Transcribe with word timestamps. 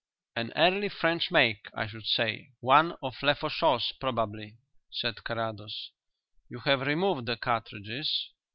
"An 0.35 0.51
early 0.55 0.89
French 0.89 1.29
make, 1.29 1.69
I 1.75 1.85
should 1.85 2.07
say; 2.07 2.49
one 2.59 2.93
of 3.03 3.21
Lefaucheux's 3.21 3.91
probably," 3.99 4.57
said 4.89 5.23
Carrados. 5.23 5.91
"You 6.49 6.61
have 6.61 6.81
removed 6.81 7.27
the 7.27 7.37
cartridges?" 7.37 8.31